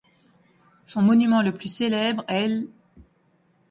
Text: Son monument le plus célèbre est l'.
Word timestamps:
Son 0.87 1.03
monument 1.03 1.43
le 1.43 1.53
plus 1.53 1.69
célèbre 1.69 2.25
est 2.27 2.47
l'. 2.47 2.67